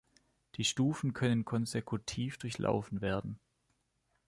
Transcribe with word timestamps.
Die 0.55 0.63
Stufen 0.63 1.13
können 1.13 1.45
konsekutiv 1.45 2.39
durchlaufen 2.39 3.01
werden. 3.01 3.39